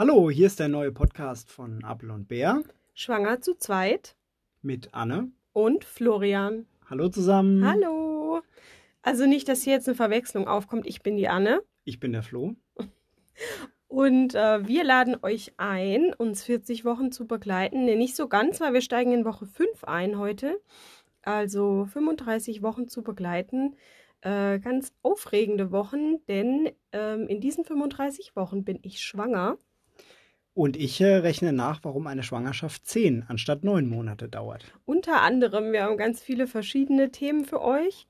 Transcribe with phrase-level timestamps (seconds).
[0.00, 2.62] Hallo, hier ist der neue Podcast von Apple und Bär
[2.94, 4.16] Schwanger zu zweit
[4.62, 5.30] mit Anne.
[5.52, 6.64] und Florian.
[6.88, 7.62] Hallo zusammen.
[7.66, 8.40] Hallo.
[9.02, 10.86] Also nicht, dass hier jetzt eine Verwechslung aufkommt.
[10.86, 11.60] Ich bin die Anne.
[11.84, 12.54] Ich bin der Flo.
[13.88, 17.84] Und äh, wir laden euch ein, uns 40 Wochen zu begleiten.
[17.84, 20.58] Nee, nicht so ganz, weil wir steigen in Woche 5 ein heute.
[21.20, 23.76] Also 35 Wochen zu begleiten.
[24.22, 29.58] Äh, ganz aufregende Wochen, denn ähm, in diesen 35 Wochen bin ich schwanger.
[30.52, 34.64] Und ich äh, rechne nach, warum eine Schwangerschaft zehn anstatt neun Monate dauert.
[34.84, 38.06] Unter anderem, wir haben ganz viele verschiedene Themen für euch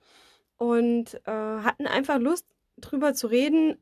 [0.57, 2.47] und äh, hatten einfach Lust,
[2.81, 3.77] drüber zu reden,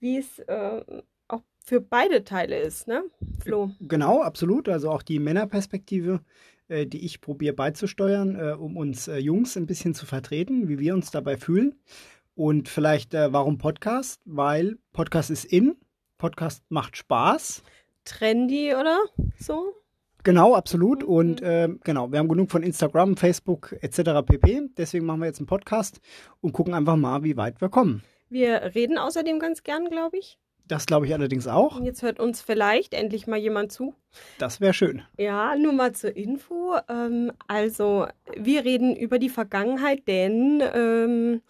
[0.00, 3.02] wie es äh, auch für beide Teile ist, ne,
[3.40, 3.70] Flo?
[3.80, 4.68] Genau, absolut.
[4.68, 6.20] Also auch die Männerperspektive,
[6.68, 10.78] äh, die ich probiere beizusteuern, äh, um uns äh, Jungs ein bisschen zu vertreten, wie
[10.78, 11.74] wir uns dabei fühlen.
[12.34, 14.22] Und vielleicht, warum Podcast?
[14.24, 15.74] Weil Podcast ist in,
[16.18, 17.64] Podcast macht Spaß.
[18.08, 18.98] Trendy oder
[19.38, 19.74] so?
[20.24, 21.02] Genau, absolut.
[21.02, 21.08] Mhm.
[21.08, 24.26] Und äh, genau, wir haben genug von Instagram, Facebook etc.
[24.26, 24.68] pp.
[24.76, 26.00] Deswegen machen wir jetzt einen Podcast
[26.40, 28.02] und gucken einfach mal, wie weit wir kommen.
[28.28, 30.38] Wir reden außerdem ganz gern, glaube ich.
[30.66, 31.78] Das glaube ich allerdings auch.
[31.78, 33.94] Und jetzt hört uns vielleicht endlich mal jemand zu.
[34.38, 35.02] Das wäre schön.
[35.16, 36.76] Ja, nur mal zur Info.
[36.90, 41.40] Ähm, also, wir reden über die Vergangenheit, denn ähm,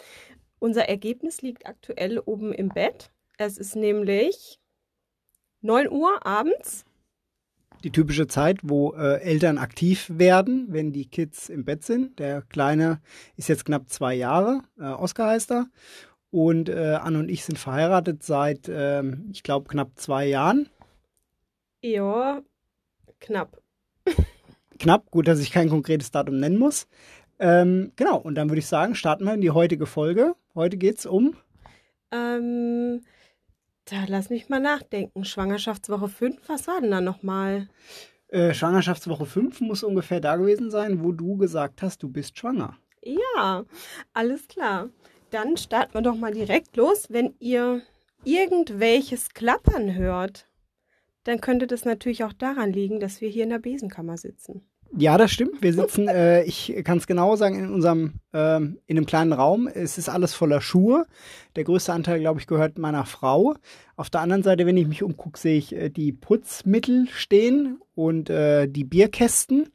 [0.60, 3.10] unser Ergebnis liegt aktuell oben im Bett.
[3.38, 4.60] Es ist nämlich
[5.68, 6.86] 9 Uhr abends.
[7.84, 12.18] Die typische Zeit, wo äh, Eltern aktiv werden, wenn die Kids im Bett sind.
[12.18, 13.00] Der Kleine
[13.36, 15.66] ist jetzt knapp zwei Jahre, äh, Oscar heißt er.
[16.30, 20.70] Und äh, Anne und ich sind verheiratet seit, ähm, ich glaube, knapp zwei Jahren.
[21.82, 22.42] Ja,
[23.20, 23.60] knapp.
[24.78, 26.86] Knapp, gut, dass ich kein konkretes Datum nennen muss.
[27.38, 30.34] Ähm, genau, und dann würde ich sagen, starten wir in die heutige Folge.
[30.54, 31.36] Heute geht es um
[32.10, 33.02] Ähm,
[33.90, 35.24] da lass mich mal nachdenken.
[35.24, 37.68] Schwangerschaftswoche 5, was war denn da nochmal?
[38.28, 42.76] äh, Schwangerschaftswoche 5, muss ungefähr da gewesen sein, wo du gesagt hast, du bist schwanger.
[43.02, 43.64] Ja,
[44.12, 44.90] alles klar.
[45.30, 47.06] Dann starten wir doch mal direkt los.
[47.10, 47.82] Wenn ihr
[48.24, 50.46] irgendwelches Klappern hört,
[51.24, 54.62] dann könnte das natürlich auch daran liegen, dass wir hier in der Besenkammer sitzen.
[54.96, 55.62] Ja, das stimmt.
[55.62, 59.68] Wir sitzen, äh, ich kann es genau sagen, in unserem, ähm, in einem kleinen Raum.
[59.68, 61.06] Es ist alles voller Schuhe.
[61.56, 63.54] Der größte Anteil, glaube ich, gehört meiner Frau.
[63.96, 68.30] Auf der anderen Seite, wenn ich mich umgucke, sehe ich äh, die Putzmittel stehen und
[68.30, 69.68] äh, die Bierkästen.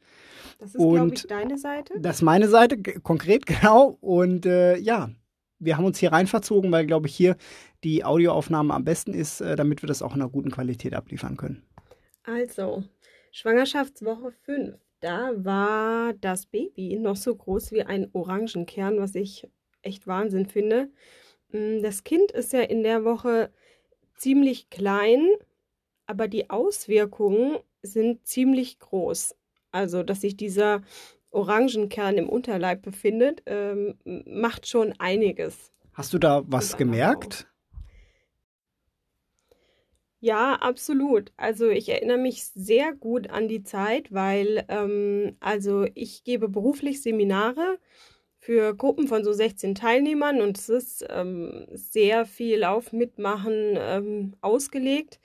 [0.58, 1.94] Das ist, glaube Und ich, deine Seite.
[2.00, 3.96] Das ist meine Seite, konkret genau.
[4.00, 5.10] Und äh, ja,
[5.60, 7.36] wir haben uns hier rein verzogen, weil, glaube ich, hier
[7.84, 11.36] die Audioaufnahme am besten ist, äh, damit wir das auch in einer guten Qualität abliefern
[11.36, 11.62] können.
[12.24, 12.84] Also,
[13.30, 14.74] Schwangerschaftswoche 5.
[15.04, 19.46] Da war das Baby noch so groß wie ein Orangenkern, was ich
[19.82, 20.88] echt Wahnsinn finde.
[21.50, 23.52] Mm, Das Kind ist ja in der Woche
[24.16, 25.28] ziemlich klein,
[26.06, 29.36] aber die Auswirkungen sind ziemlich groß.
[29.72, 30.80] Also, dass sich dieser
[31.30, 35.70] Orangenkern im Unterleib befindet, ähm, macht schon einiges.
[35.92, 37.46] Hast du da was gemerkt?
[40.26, 41.32] Ja, absolut.
[41.36, 47.02] Also ich erinnere mich sehr gut an die Zeit, weil ähm, also ich gebe beruflich
[47.02, 47.78] Seminare
[48.38, 54.34] für Gruppen von so 16 Teilnehmern und es ist ähm, sehr viel auf Mitmachen ähm,
[54.40, 55.20] ausgelegt.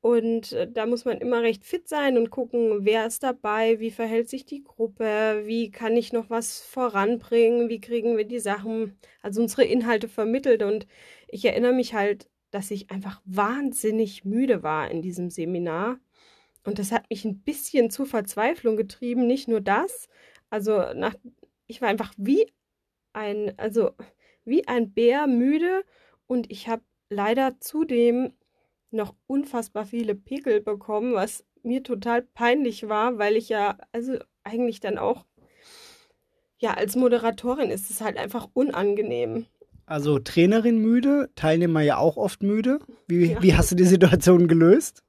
[0.00, 3.90] Und äh, da muss man immer recht fit sein und gucken, wer ist dabei, wie
[3.92, 8.98] verhält sich die Gruppe, wie kann ich noch was voranbringen, wie kriegen wir die Sachen,
[9.22, 10.62] also unsere Inhalte vermittelt.
[10.62, 10.86] Und
[11.28, 15.98] ich erinnere mich halt, dass ich einfach wahnsinnig müde war in diesem Seminar.
[16.64, 19.26] Und das hat mich ein bisschen zur Verzweiflung getrieben.
[19.26, 20.08] Nicht nur das,
[20.48, 21.14] also nach,
[21.66, 22.46] ich war einfach wie
[23.12, 23.90] ein, also
[24.44, 25.84] wie ein Bär müde
[26.26, 28.32] und ich habe leider zudem
[28.90, 34.80] noch unfassbar viele Pickel bekommen, was mir total peinlich war, weil ich ja, also eigentlich
[34.80, 35.24] dann auch,
[36.58, 39.46] ja, als Moderatorin ist es halt einfach unangenehm.
[39.92, 42.78] Also Trainerin müde, Teilnehmer ja auch oft müde.
[43.08, 43.42] Wie, Ja.
[43.42, 45.02] wie hast du die Situation gelöst?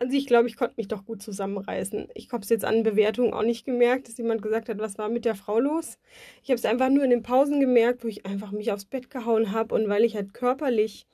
[0.00, 2.08] Also ich glaube, ich konnte mich doch gut zusammenreißen.
[2.14, 5.08] Ich habe es jetzt an Bewertungen auch nicht gemerkt, dass jemand gesagt hat, was war
[5.08, 5.98] mit der Frau los.
[6.42, 9.10] Ich habe es einfach nur in den Pausen gemerkt, wo ich einfach mich aufs Bett
[9.10, 11.06] gehauen habe und weil ich halt körperlich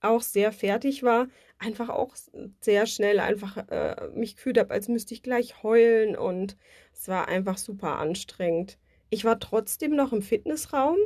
[0.00, 1.28] auch sehr fertig war,
[1.58, 2.14] einfach auch
[2.62, 6.56] sehr schnell einfach äh, mich gefühlt habe, als müsste ich gleich heulen und
[6.94, 8.78] es war einfach super anstrengend.
[9.10, 10.96] Ich war trotzdem noch im Fitnessraum,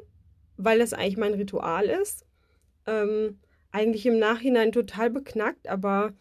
[0.65, 2.27] weil das eigentlich mein Ritual ist.
[2.87, 3.39] Ähm,
[3.73, 6.13] eigentlich im Nachhinein total beknackt, aber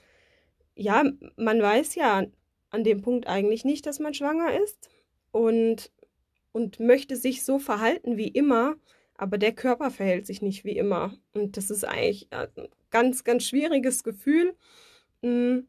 [0.76, 1.04] ja,
[1.36, 2.26] man weiß ja
[2.70, 4.90] an dem Punkt eigentlich nicht, dass man schwanger ist
[5.32, 5.92] und,
[6.52, 8.76] und möchte sich so verhalten wie immer,
[9.16, 11.14] aber der Körper verhält sich nicht wie immer.
[11.34, 14.56] Und das ist eigentlich äh, ein ganz, ganz schwieriges Gefühl.
[15.22, 15.60] mm,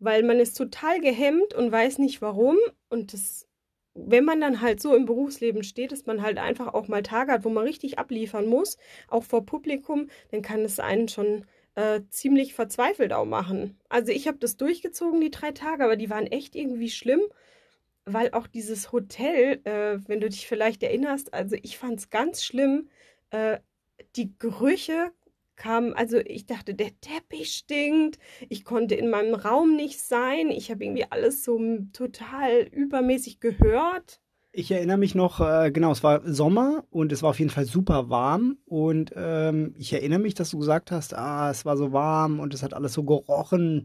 [0.00, 2.56] weil man ist total gehemmt und weiß nicht warum.
[2.88, 3.47] Und das,
[4.06, 7.32] wenn man dann halt so im Berufsleben steht, dass man halt einfach auch mal Tage
[7.32, 8.78] hat, wo man richtig abliefern muss,
[9.08, 13.78] auch vor Publikum, dann kann es einen schon äh, ziemlich verzweifelt auch machen.
[13.88, 17.20] Also ich habe das durchgezogen, die drei Tage, aber die waren echt irgendwie schlimm,
[18.04, 22.42] weil auch dieses Hotel, äh, wenn du dich vielleicht erinnerst, also ich fand es ganz
[22.42, 22.88] schlimm,
[23.30, 23.58] äh,
[24.16, 25.12] die Gerüche
[25.58, 28.18] kamen, also ich dachte, der Teppich stinkt,
[28.48, 31.60] ich konnte in meinem Raum nicht sein, ich habe irgendwie alles so
[31.92, 34.20] total übermäßig gehört.
[34.50, 37.66] Ich erinnere mich noch, äh, genau, es war Sommer und es war auf jeden Fall
[37.66, 38.56] super warm.
[38.64, 42.54] Und ähm, ich erinnere mich, dass du gesagt hast, ah, es war so warm und
[42.54, 43.84] es hat alles so gerochen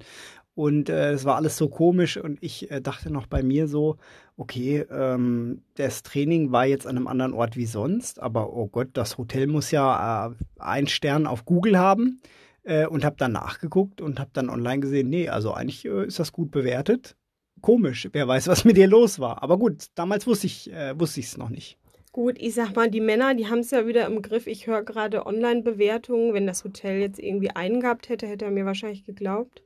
[0.56, 2.18] und äh, es war alles so komisch.
[2.18, 3.98] Und ich äh, dachte noch bei mir so,
[4.38, 8.90] okay, ähm, das Training war jetzt an einem anderen Ort wie sonst, aber oh Gott,
[8.94, 12.22] das Hotel muss ja äh, einen Stern auf Google haben.
[12.66, 16.20] Äh, und habe dann nachgeguckt und habe dann online gesehen, nee, also eigentlich äh, ist
[16.20, 17.18] das gut bewertet
[17.64, 18.08] komisch.
[18.12, 19.42] Wer weiß, was mit dir los war.
[19.42, 21.80] Aber gut, damals wusste ich äh, wusste ich es noch nicht.
[22.12, 24.46] Gut, ich sag mal, die Männer, die haben es ja wieder im Griff.
[24.46, 26.36] Ich höre gerade Online-Bewertungen.
[26.36, 29.64] Wenn das Hotel jetzt irgendwie einen gehabt hätte, hätte er mir wahrscheinlich geglaubt.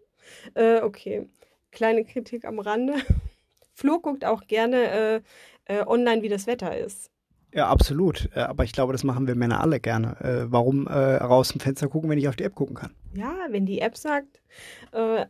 [0.54, 1.28] Äh, okay,
[1.72, 2.96] kleine Kritik am Rande.
[3.74, 5.22] Flo guckt auch gerne äh,
[5.66, 7.12] äh, online, wie das Wetter ist.
[7.54, 8.30] Ja, absolut.
[8.36, 10.20] Äh, aber ich glaube, das machen wir Männer alle gerne.
[10.22, 12.96] Äh, warum äh, raus zum Fenster gucken, wenn ich auf die App gucken kann?
[13.14, 14.42] Ja, wenn die App sagt,
[14.92, 15.26] äh,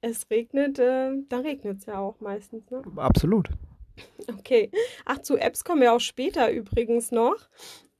[0.00, 2.82] es regnet, äh, da regnet es ja auch meistens, ne?
[2.96, 3.48] Absolut.
[4.28, 4.70] Okay.
[5.04, 7.36] Ach, zu Apps kommen wir auch später übrigens noch.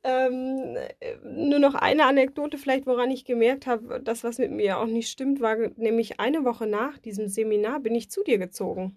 [0.04, 0.76] Ähm,
[1.24, 5.10] nur noch eine Anekdote vielleicht, woran ich gemerkt habe, dass was mit mir auch nicht
[5.10, 8.96] stimmt, war nämlich eine Woche nach diesem Seminar bin ich zu dir gezogen.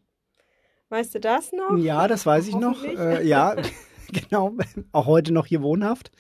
[0.90, 1.78] Weißt du das noch?
[1.78, 2.84] Ja, das weiß ich noch.
[2.84, 3.56] Äh, ja,
[4.12, 4.56] genau.
[4.92, 6.12] Auch heute noch hier wohnhaft.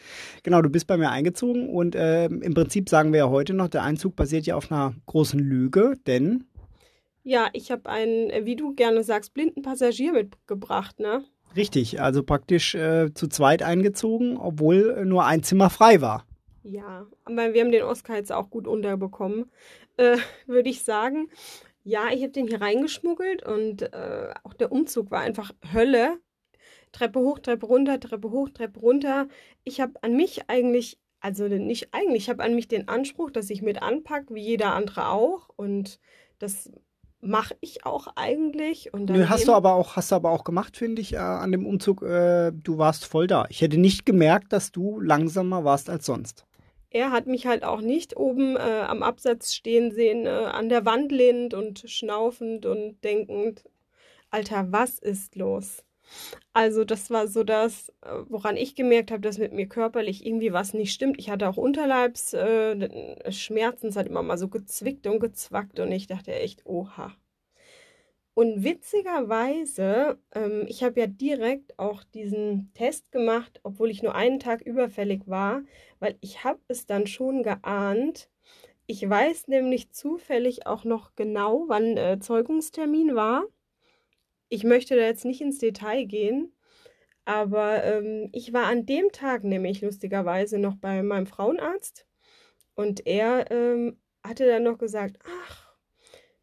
[0.44, 3.68] Genau, du bist bei mir eingezogen und äh, im Prinzip sagen wir ja heute noch,
[3.68, 6.46] der Einzug basiert ja auf einer großen Lüge, denn
[7.24, 11.24] ja, ich habe einen, wie du gerne sagst, blinden Passagier mitgebracht, ne?
[11.56, 16.26] Richtig, also praktisch äh, zu zweit eingezogen, obwohl äh, nur ein Zimmer frei war.
[16.64, 19.52] Ja, aber wir haben den Oscar jetzt auch gut unterbekommen,
[19.98, 21.30] äh, würde ich sagen.
[21.84, 26.20] Ja, ich habe den hier reingeschmuggelt und äh, auch der Umzug war einfach Hölle.
[26.92, 29.28] Treppe hoch, Treppe runter, Treppe hoch, Treppe runter.
[29.64, 33.50] Ich habe an mich eigentlich, also nicht eigentlich, ich habe an mich den Anspruch, dass
[33.50, 35.50] ich mit anpacke, wie jeder andere auch.
[35.56, 36.00] Und
[36.38, 36.70] das
[37.22, 38.94] mache ich auch eigentlich.
[38.94, 41.52] Und Nö, hast du aber auch, hast du aber auch gemacht, finde ich, äh, an
[41.52, 42.02] dem Umzug.
[42.02, 43.46] Äh, du warst voll da.
[43.50, 46.46] Ich hätte nicht gemerkt, dass du langsamer warst als sonst.
[46.90, 50.86] Er hat mich halt auch nicht oben äh, am Absatz stehen sehen, äh, an der
[50.86, 53.64] Wand lehnend und schnaufend und denkend,
[54.30, 55.84] Alter, was ist los?
[56.54, 60.54] Also das war so das, äh, woran ich gemerkt habe, dass mit mir körperlich irgendwie
[60.54, 61.18] was nicht stimmt.
[61.20, 66.08] Ich hatte auch Unterleibsschmerzen, äh, es hat immer mal so gezwickt und gezwackt und ich
[66.08, 67.16] dachte echt, oha.
[68.34, 74.40] Und witzigerweise, ähm, ich habe ja direkt auch diesen Test gemacht, obwohl ich nur einen
[74.40, 75.64] Tag überfällig war,
[76.00, 78.30] weil ich habe es dann schon geahnt.
[78.88, 83.44] Ich weiß nämlich zufällig auch noch genau, wann äh, Zeugungstermin war
[84.52, 86.52] ich möchte da jetzt nicht ins Detail gehen,
[87.24, 92.06] aber ähm, ich war an dem Tag nämlich lustigerweise noch bei meinem Frauenarzt
[92.76, 95.74] und er ähm, hatte dann noch gesagt, ach,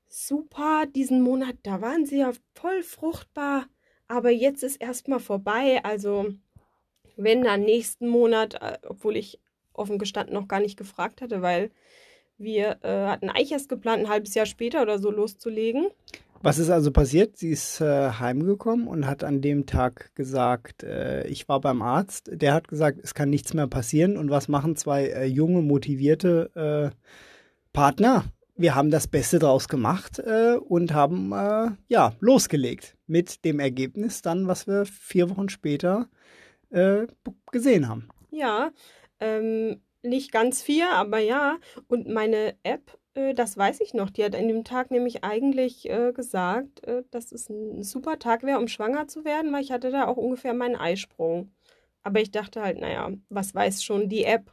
[0.08, 3.66] super, diesen Monat, da waren sie ja voll fruchtbar,
[4.06, 5.80] aber jetzt ist erstmal vorbei.
[5.84, 6.32] Also
[7.16, 9.38] wenn dann nächsten Monat, äh, obwohl ich
[9.74, 11.70] offen gestanden noch gar nicht gefragt hatte, weil
[12.38, 15.88] wir äh, hatten eigentlich erst geplant, ein halbes Jahr später oder so loszulegen.
[16.40, 17.36] Was ist also passiert?
[17.36, 22.30] Sie ist äh, heimgekommen und hat an dem Tag gesagt, äh, ich war beim Arzt.
[22.32, 24.16] Der hat gesagt, es kann nichts mehr passieren.
[24.16, 26.96] Und was machen zwei äh, junge, motivierte äh,
[27.72, 28.24] Partner?
[28.54, 34.22] Wir haben das Beste draus gemacht äh, und haben äh, ja losgelegt mit dem Ergebnis
[34.22, 36.08] dann, was wir vier Wochen später
[37.50, 38.10] gesehen haben.
[38.30, 38.72] Ja,
[39.20, 41.56] ähm, nicht ganz vier, aber ja.
[41.86, 42.98] Und meine App
[43.34, 44.10] das weiß ich noch.
[44.10, 48.42] Die hat an dem Tag nämlich eigentlich äh, gesagt, äh, dass es ein super Tag
[48.42, 51.50] wäre, um schwanger zu werden, weil ich hatte da auch ungefähr meinen Eisprung.
[52.02, 54.52] Aber ich dachte halt, naja, was weiß schon die App?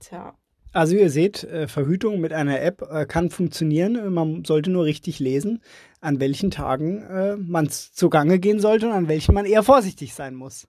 [0.00, 0.36] Tja.
[0.72, 4.12] Also ihr seht, äh, Verhütung mit einer App äh, kann funktionieren.
[4.12, 5.62] Man sollte nur richtig lesen,
[6.00, 10.34] an welchen Tagen äh, man zugange gehen sollte und an welchen man eher vorsichtig sein
[10.34, 10.66] muss.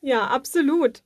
[0.00, 1.04] Ja, absolut.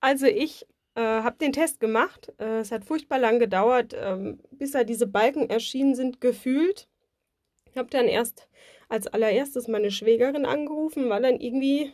[0.00, 2.32] Also ich äh, habe den Test gemacht.
[2.38, 6.88] Äh, es hat furchtbar lang gedauert, ähm, bis da diese Balken erschienen sind, gefühlt.
[7.70, 8.48] Ich habe dann erst
[8.88, 11.92] als allererstes meine Schwägerin angerufen, war dann irgendwie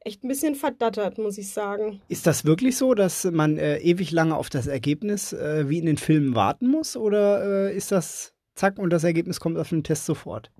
[0.00, 2.02] echt ein bisschen verdattert, muss ich sagen.
[2.08, 5.86] Ist das wirklich so, dass man äh, ewig lange auf das Ergebnis äh, wie in
[5.86, 6.96] den Filmen warten muss?
[6.96, 10.50] Oder äh, ist das zack, und das Ergebnis kommt auf den Test sofort.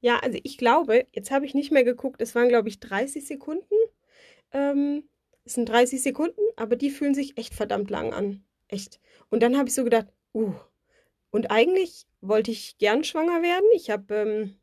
[0.00, 3.26] Ja, also ich glaube, jetzt habe ich nicht mehr geguckt, es waren, glaube ich, 30
[3.26, 3.74] Sekunden.
[4.52, 5.04] Ähm,
[5.44, 8.44] es sind 30 Sekunden, aber die fühlen sich echt verdammt lang an.
[8.68, 9.00] Echt.
[9.30, 10.52] Und dann habe ich so gedacht, uh.
[11.30, 13.66] Und eigentlich wollte ich gern schwanger werden.
[13.74, 14.56] Ich habe ähm,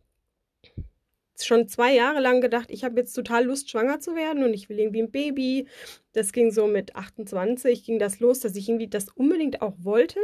[1.43, 4.69] schon zwei Jahre lang gedacht, ich habe jetzt total Lust, schwanger zu werden und ich
[4.69, 5.67] will irgendwie ein Baby.
[6.13, 10.19] Das ging so mit 28, ging das los, dass ich irgendwie das unbedingt auch wollte.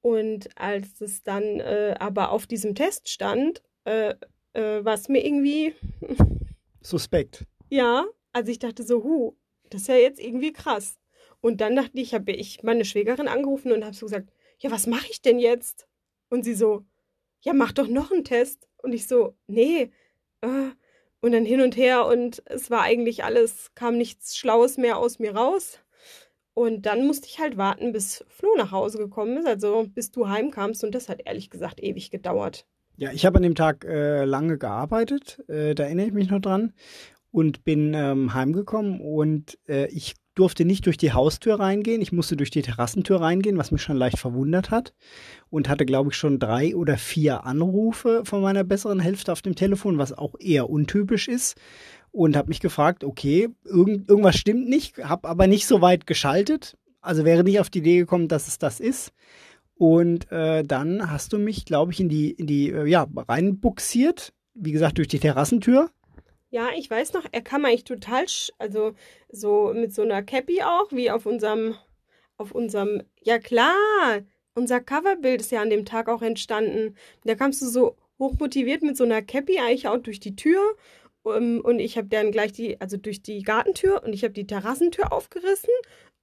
[0.00, 4.14] Und als es dann äh, aber auf diesem Test stand, äh,
[4.52, 5.74] äh, war es mir irgendwie
[6.80, 7.44] suspekt.
[7.70, 9.36] Ja, also ich dachte so, hu,
[9.72, 10.98] das ist ja jetzt irgendwie krass.
[11.40, 14.86] Und dann dachte ich, habe ich meine Schwägerin angerufen und habe so gesagt, ja, was
[14.86, 15.88] mache ich denn jetzt?
[16.28, 16.84] Und sie so,
[17.42, 18.68] ja, mach doch noch einen Test.
[18.82, 19.90] Und ich so, nee.
[20.40, 20.70] Äh.
[21.20, 25.20] Und dann hin und her und es war eigentlich alles, kam nichts Schlaues mehr aus
[25.20, 25.78] mir raus.
[26.52, 30.28] Und dann musste ich halt warten, bis Flo nach Hause gekommen ist, also bis du
[30.28, 30.82] heimkamst.
[30.82, 32.66] Und das hat ehrlich gesagt ewig gedauert.
[32.96, 36.40] Ja, ich habe an dem Tag äh, lange gearbeitet, äh, da erinnere ich mich noch
[36.40, 36.74] dran
[37.32, 42.36] und bin ähm, heimgekommen und äh, ich durfte nicht durch die Haustür reingehen, ich musste
[42.36, 44.94] durch die Terrassentür reingehen, was mich schon leicht verwundert hat
[45.50, 49.54] und hatte, glaube ich, schon drei oder vier Anrufe von meiner besseren Hälfte auf dem
[49.54, 51.56] Telefon, was auch eher untypisch ist
[52.12, 56.76] und habe mich gefragt, okay, irgend, irgendwas stimmt nicht, habe aber nicht so weit geschaltet,
[57.00, 59.12] also wäre nicht auf die Idee gekommen, dass es das ist.
[59.74, 64.32] Und äh, dann hast du mich, glaube ich, in die, in die, äh, ja, reinbuxiert,
[64.54, 65.90] wie gesagt, durch die Terrassentür
[66.52, 68.26] ja, ich weiß noch, er kam eigentlich total,
[68.58, 68.94] also
[69.30, 71.76] so mit so einer Cappy auch, wie auf unserem,
[72.36, 73.74] auf unserem, ja klar,
[74.54, 76.94] unser Coverbild ist ja an dem Tag auch entstanden.
[77.24, 80.60] Da kamst du so hochmotiviert mit so einer Cappy eigentlich auch durch die Tür
[81.22, 84.34] um, ähm, und ich habe dann gleich die, also durch die Gartentür und ich habe
[84.34, 85.70] die Terrassentür aufgerissen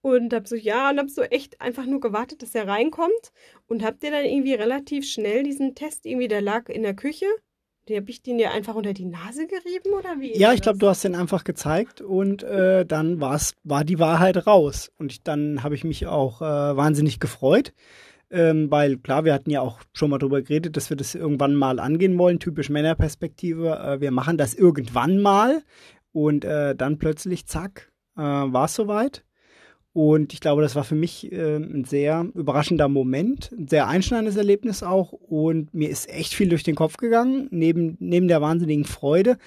[0.02, 3.32] und hab so, ja, und hab so echt einfach nur gewartet, dass er reinkommt
[3.68, 7.26] und hab dir dann irgendwie relativ schnell diesen Test irgendwie, der lag in der Küche
[7.98, 10.38] habe ich den dir einfach unter die Nase gerieben oder wie?
[10.38, 14.48] Ja, ich glaube, du hast den einfach gezeigt und äh, dann war's, war die Wahrheit
[14.48, 14.92] raus.
[14.98, 17.74] Und ich, dann habe ich mich auch äh, wahnsinnig gefreut.
[18.32, 21.56] Ähm, weil klar, wir hatten ja auch schon mal darüber geredet, dass wir das irgendwann
[21.56, 23.80] mal angehen wollen, typisch Männerperspektive.
[23.80, 25.64] Äh, wir machen das irgendwann mal
[26.12, 29.24] und äh, dann plötzlich, zack, äh, war es soweit.
[30.00, 34.38] Und ich glaube, das war für mich äh, ein sehr überraschender Moment, ein sehr einschneidendes
[34.38, 35.12] Erlebnis auch.
[35.12, 39.38] Und mir ist echt viel durch den Kopf gegangen, neben, neben der wahnsinnigen Freude.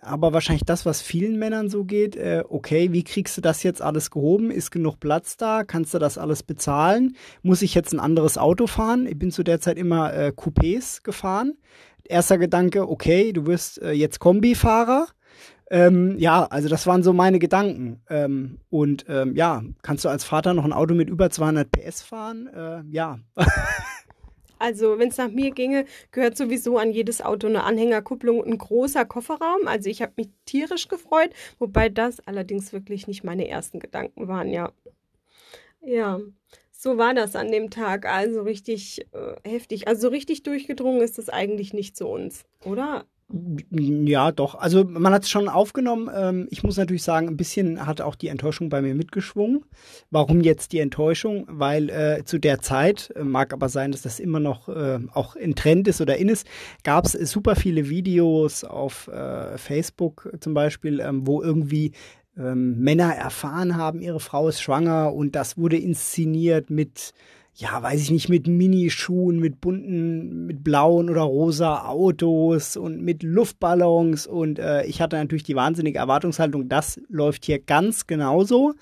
[0.00, 3.80] Aber wahrscheinlich das, was vielen Männern so geht, äh, okay, wie kriegst du das jetzt
[3.80, 4.50] alles gehoben?
[4.50, 5.62] Ist genug Platz da?
[5.62, 7.14] Kannst du das alles bezahlen?
[7.42, 9.06] Muss ich jetzt ein anderes Auto fahren?
[9.06, 11.52] Ich bin zu der Zeit immer äh, Coupés gefahren.
[12.02, 15.06] Erster Gedanke, okay, du wirst äh, jetzt Kombifahrer.
[15.72, 18.02] Ähm, ja, also das waren so meine Gedanken.
[18.10, 22.02] Ähm, und ähm, ja, kannst du als Vater noch ein Auto mit über 200 PS
[22.02, 22.46] fahren?
[22.48, 23.18] Äh, ja.
[24.58, 28.58] Also, wenn es nach mir ginge, gehört sowieso an jedes Auto eine Anhängerkupplung und ein
[28.58, 29.66] großer Kofferraum.
[29.66, 34.50] Also, ich habe mich tierisch gefreut, wobei das allerdings wirklich nicht meine ersten Gedanken waren,
[34.50, 34.70] ja.
[35.80, 36.20] Ja,
[36.70, 38.06] so war das an dem Tag.
[38.06, 39.88] Also richtig äh, heftig.
[39.88, 43.04] Also, richtig durchgedrungen ist das eigentlich nicht zu uns, oder?
[43.70, 44.56] Ja, doch.
[44.56, 46.10] Also man hat es schon aufgenommen.
[46.14, 49.64] Ähm, ich muss natürlich sagen, ein bisschen hat auch die Enttäuschung bei mir mitgeschwungen.
[50.10, 51.46] Warum jetzt die Enttäuschung?
[51.48, 55.34] Weil äh, zu der Zeit, äh, mag aber sein, dass das immer noch äh, auch
[55.34, 56.46] in Trend ist oder in ist,
[56.84, 61.92] gab es super viele Videos auf äh, Facebook zum Beispiel, ähm, wo irgendwie
[62.36, 67.14] ähm, Männer erfahren haben, ihre Frau ist schwanger und das wurde inszeniert mit
[67.54, 73.22] ja, weiß ich nicht, mit Minischuhen, mit bunten, mit blauen oder rosa Autos und mit
[73.22, 74.26] Luftballons.
[74.26, 78.72] Und äh, ich hatte natürlich die wahnsinnige Erwartungshaltung, das läuft hier ganz genauso.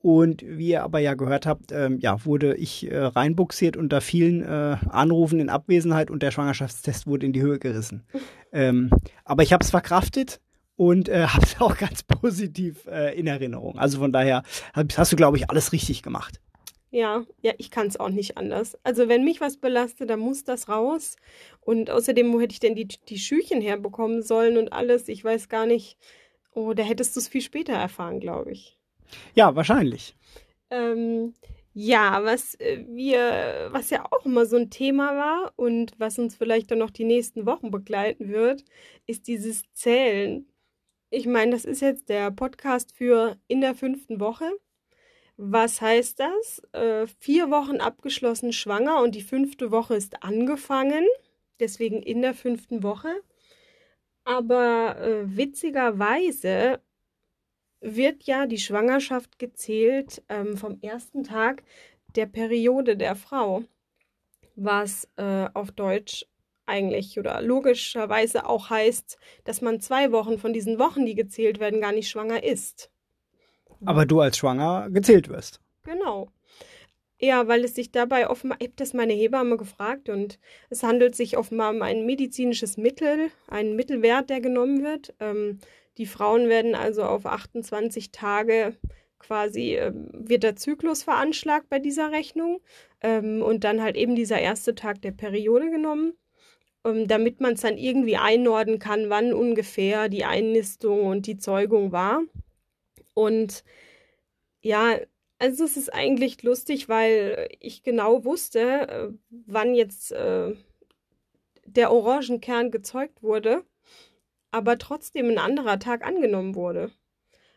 [0.00, 4.42] Und wie ihr aber ja gehört habt, ähm, ja, wurde ich äh, reinbuxiert unter vielen
[4.42, 8.02] äh, Anrufen in Abwesenheit und der Schwangerschaftstest wurde in die Höhe gerissen.
[8.52, 8.90] ähm,
[9.24, 10.40] aber ich habe es verkraftet
[10.74, 13.78] und äh, habe es auch ganz positiv äh, in Erinnerung.
[13.78, 14.42] Also von daher
[14.74, 16.40] hast du, glaube ich, alles richtig gemacht.
[16.92, 18.78] Ja, ja, ich kann es auch nicht anders.
[18.84, 21.16] Also wenn mich was belastet, dann muss das raus.
[21.62, 25.08] Und außerdem, wo hätte ich denn die, die Schüchen herbekommen sollen und alles?
[25.08, 25.96] Ich weiß gar nicht.
[26.52, 28.78] Oh, da hättest du es viel später erfahren, glaube ich.
[29.34, 30.14] Ja, wahrscheinlich.
[30.68, 31.32] Ähm,
[31.72, 36.36] ja, was äh, wir, was ja auch immer so ein Thema war und was uns
[36.36, 38.66] vielleicht dann noch die nächsten Wochen begleiten wird,
[39.06, 40.46] ist dieses Zählen.
[41.08, 44.50] Ich meine, das ist jetzt der Podcast für in der fünften Woche.
[45.36, 46.62] Was heißt das?
[46.72, 51.04] Äh, vier Wochen abgeschlossen schwanger und die fünfte Woche ist angefangen,
[51.60, 53.10] deswegen in der fünften Woche.
[54.24, 56.80] Aber äh, witzigerweise
[57.80, 61.62] wird ja die Schwangerschaft gezählt ähm, vom ersten Tag
[62.16, 63.64] der Periode der Frau.
[64.56, 66.26] was äh, auf Deutsch
[66.66, 71.80] eigentlich oder logischerweise auch heißt, dass man zwei Wochen von diesen Wochen, die gezählt werden,
[71.80, 72.90] gar nicht schwanger ist.
[73.84, 75.60] Aber du als schwanger gezählt wirst.
[75.84, 76.28] Genau.
[77.20, 81.14] Ja, weil es sich dabei offenbar, ich habe das meine Hebamme gefragt und es handelt
[81.14, 85.14] sich offenbar um ein medizinisches Mittel, einen Mittelwert, der genommen wird.
[85.20, 85.60] Ähm,
[85.98, 88.74] die Frauen werden also auf 28 Tage
[89.20, 92.60] quasi, äh, wird der Zyklus veranschlagt bei dieser Rechnung
[93.02, 96.14] ähm, und dann halt eben dieser erste Tag der Periode genommen,
[96.84, 101.92] ähm, damit man es dann irgendwie einordnen kann, wann ungefähr die Einnistung und die Zeugung
[101.92, 102.22] war.
[103.14, 103.64] Und
[104.62, 104.96] ja,
[105.38, 110.54] also es ist eigentlich lustig, weil ich genau wusste, äh, wann jetzt äh,
[111.66, 113.64] der Orangenkern gezeugt wurde,
[114.50, 116.90] aber trotzdem ein anderer Tag angenommen wurde.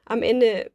[0.05, 0.71] Am Ende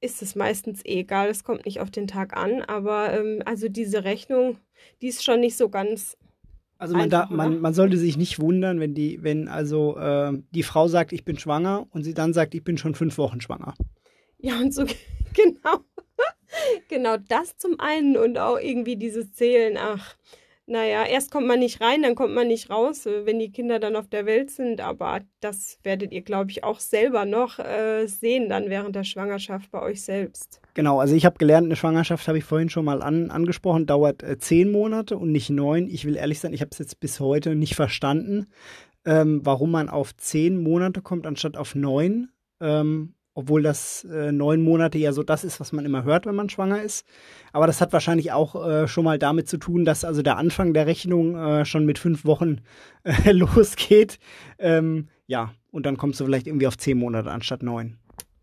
[0.00, 3.68] ist es meistens eh egal, es kommt nicht auf den Tag an, aber ähm, also
[3.68, 4.58] diese Rechnung,
[5.00, 6.16] die ist schon nicht so ganz.
[6.78, 10.64] Also man, da, man, man sollte sich nicht wundern, wenn die, wenn also äh, die
[10.64, 13.74] Frau sagt, ich bin schwanger und sie dann sagt, ich bin schon fünf Wochen schwanger.
[14.42, 14.84] Ja, und so
[15.34, 15.84] genau.
[16.88, 20.16] genau das zum einen und auch irgendwie dieses Zählen, ach,
[20.66, 23.78] naja, erst kommt man nicht rein, dann kommt man nicht raus, äh, wenn die Kinder
[23.78, 24.80] dann auf der Welt sind.
[24.80, 29.70] Aber das werdet ihr, glaube ich, auch selber noch äh, sehen dann während der Schwangerschaft
[29.70, 30.60] bei euch selbst.
[30.74, 34.22] Genau, also ich habe gelernt, eine Schwangerschaft habe ich vorhin schon mal an, angesprochen, dauert
[34.22, 35.88] äh, zehn Monate und nicht neun.
[35.88, 38.46] Ich will ehrlich sein, ich habe es jetzt bis heute nicht verstanden,
[39.04, 42.30] ähm, warum man auf zehn Monate kommt anstatt auf neun.
[42.60, 46.34] Ähm, obwohl das äh, neun Monate ja so das ist, was man immer hört, wenn
[46.34, 47.06] man schwanger ist.
[47.52, 50.74] Aber das hat wahrscheinlich auch äh, schon mal damit zu tun, dass also der Anfang
[50.74, 52.60] der Rechnung äh, schon mit fünf Wochen
[53.04, 54.18] äh, losgeht.
[54.58, 57.98] Ähm, ja, und dann kommst du vielleicht irgendwie auf zehn Monate anstatt neun.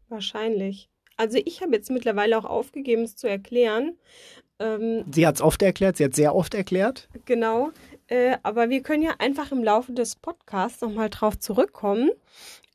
[0.10, 0.90] Wahrscheinlich.
[1.18, 3.98] Also ich habe jetzt mittlerweile auch aufgegeben, es zu erklären.
[4.60, 7.10] Ähm, sie hat es oft erklärt, sie hat sehr oft erklärt.
[7.26, 7.72] Genau.
[8.08, 12.10] Äh, aber wir können ja einfach im Laufe des Podcasts nochmal drauf zurückkommen.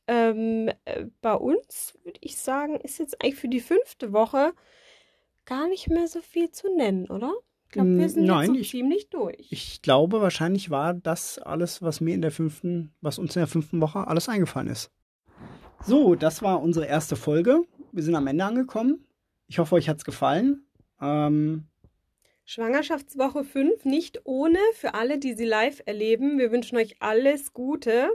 [0.07, 4.53] Ähm, äh, bei uns würde ich sagen, ist jetzt eigentlich für die fünfte Woche
[5.45, 7.33] gar nicht mehr so viel zu nennen, oder?
[7.67, 9.49] Ich glaube, wir sind Nein, jetzt so ich, ziemlich durch.
[9.51, 13.49] Ich glaube, wahrscheinlich war das alles, was mir in der fünften, was uns in der
[13.49, 14.93] fünften Woche alles eingefallen ist.
[15.83, 17.63] So, das war unsere erste Folge.
[17.93, 19.07] Wir sind am Ende angekommen.
[19.49, 20.67] Ich hoffe, euch hat es gefallen.
[21.01, 21.67] Ähm,
[22.47, 26.39] Schwangerschaftswoche 5 nicht ohne für alle, die sie live erleben.
[26.39, 28.11] Wir wünschen euch alles Gute.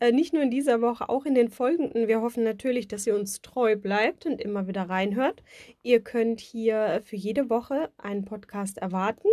[0.00, 2.08] Äh, nicht nur in dieser Woche, auch in den folgenden.
[2.08, 5.42] Wir hoffen natürlich, dass ihr uns treu bleibt und immer wieder reinhört.
[5.82, 9.28] Ihr könnt hier für jede Woche einen Podcast erwarten.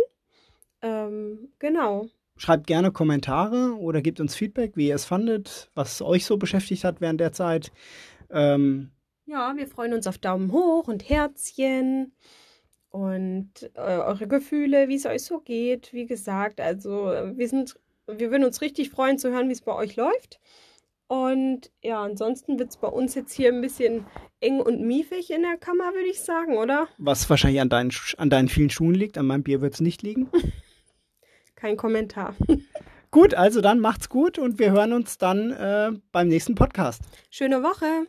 [0.82, 2.08] Ähm, genau.
[2.36, 6.84] Schreibt gerne Kommentare oder gebt uns Feedback, wie ihr es fandet, was euch so beschäftigt
[6.84, 7.72] hat während der Zeit.
[8.30, 8.90] Ähm,
[9.24, 12.12] ja, wir freuen uns auf Daumen hoch und Herzchen
[12.92, 15.92] und äh, eure Gefühle, wie es euch so geht.
[15.92, 17.74] Wie gesagt, also wir sind,
[18.06, 20.40] wir würden uns richtig freuen zu hören, wie es bei euch läuft.
[21.08, 24.06] Und ja, ansonsten wird es bei uns jetzt hier ein bisschen
[24.40, 26.88] eng und miefig in der Kammer, würde ich sagen, oder?
[26.98, 30.02] Was wahrscheinlich an deinen, an deinen vielen Schuhen liegt, an meinem Bier wird es nicht
[30.02, 30.30] liegen.
[31.54, 32.34] Kein Kommentar.
[33.10, 37.02] gut, also dann macht's gut und wir hören uns dann äh, beim nächsten Podcast.
[37.30, 38.06] Schöne Woche.